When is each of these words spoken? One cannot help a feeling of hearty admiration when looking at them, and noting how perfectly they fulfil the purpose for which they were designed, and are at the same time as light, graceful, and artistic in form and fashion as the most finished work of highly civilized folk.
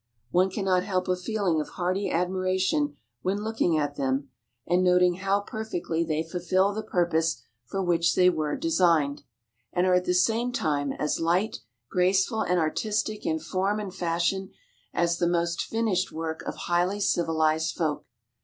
One 0.31 0.49
cannot 0.49 0.81
help 0.81 1.07
a 1.07 1.15
feeling 1.15 1.61
of 1.61 1.69
hearty 1.77 2.09
admiration 2.09 2.97
when 3.21 3.43
looking 3.43 3.77
at 3.77 3.97
them, 3.97 4.31
and 4.65 4.83
noting 4.83 5.17
how 5.17 5.41
perfectly 5.41 6.03
they 6.03 6.23
fulfil 6.23 6.73
the 6.73 6.81
purpose 6.81 7.39
for 7.65 7.83
which 7.83 8.15
they 8.15 8.27
were 8.27 8.55
designed, 8.57 9.21
and 9.71 9.85
are 9.85 9.93
at 9.93 10.05
the 10.05 10.15
same 10.15 10.51
time 10.53 10.91
as 10.91 11.19
light, 11.19 11.59
graceful, 11.91 12.41
and 12.41 12.59
artistic 12.59 13.27
in 13.27 13.37
form 13.37 13.79
and 13.79 13.93
fashion 13.93 14.49
as 14.91 15.19
the 15.19 15.27
most 15.27 15.61
finished 15.61 16.11
work 16.11 16.41
of 16.47 16.55
highly 16.55 16.99
civilized 16.99 17.75
folk. 17.75 18.03